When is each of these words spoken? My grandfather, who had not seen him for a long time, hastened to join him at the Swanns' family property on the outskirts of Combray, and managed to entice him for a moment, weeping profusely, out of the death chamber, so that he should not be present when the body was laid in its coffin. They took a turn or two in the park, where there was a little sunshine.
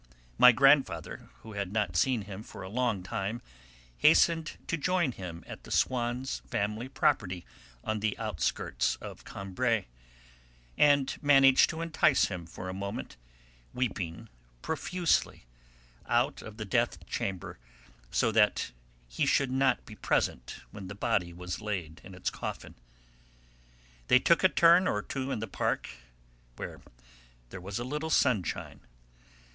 My 0.39 0.51
grandfather, 0.51 1.29
who 1.41 1.53
had 1.53 1.71
not 1.71 1.95
seen 1.95 2.23
him 2.23 2.41
for 2.41 2.63
a 2.63 2.69
long 2.69 3.03
time, 3.03 3.39
hastened 3.99 4.57
to 4.65 4.75
join 4.75 5.11
him 5.11 5.43
at 5.45 5.63
the 5.63 5.69
Swanns' 5.69 6.41
family 6.47 6.89
property 6.89 7.45
on 7.83 7.99
the 7.99 8.17
outskirts 8.17 8.95
of 8.95 9.23
Combray, 9.25 9.85
and 10.75 11.15
managed 11.21 11.69
to 11.69 11.81
entice 11.81 12.25
him 12.29 12.47
for 12.47 12.67
a 12.67 12.73
moment, 12.73 13.15
weeping 13.75 14.27
profusely, 14.63 15.45
out 16.07 16.41
of 16.41 16.57
the 16.57 16.65
death 16.65 17.05
chamber, 17.05 17.59
so 18.09 18.31
that 18.31 18.71
he 19.07 19.27
should 19.27 19.51
not 19.51 19.85
be 19.85 19.93
present 19.93 20.61
when 20.71 20.87
the 20.87 20.95
body 20.95 21.31
was 21.31 21.61
laid 21.61 22.01
in 22.03 22.15
its 22.15 22.31
coffin. 22.31 22.73
They 24.07 24.17
took 24.17 24.43
a 24.43 24.49
turn 24.49 24.87
or 24.87 25.03
two 25.03 25.29
in 25.29 25.41
the 25.41 25.47
park, 25.47 25.89
where 26.55 26.81
there 27.51 27.61
was 27.61 27.77
a 27.77 27.83
little 27.83 28.09
sunshine. 28.09 28.79